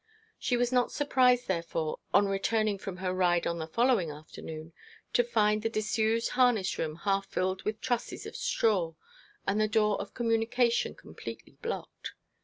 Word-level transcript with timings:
She 0.39 0.57
was 0.57 0.71
not 0.71 0.91
surprised, 0.91 1.47
therefore, 1.47 1.99
on 2.11 2.25
returning 2.27 2.79
from 2.79 2.97
her 2.97 3.13
ride 3.13 3.45
on 3.45 3.59
the 3.59 3.67
following 3.67 4.09
afternoon, 4.09 4.73
to 5.13 5.23
find 5.23 5.61
the 5.61 5.69
disused 5.69 6.29
harness 6.29 6.79
room 6.79 6.95
half 7.03 7.27
filled 7.27 7.61
with 7.65 7.81
trusses 7.81 8.25
of 8.25 8.35
straw, 8.35 8.95
and 9.45 9.61
the 9.61 9.67
door 9.67 10.01
of 10.01 10.15
communication 10.15 10.95
completely 10.95 11.53
blocked. 11.61 12.13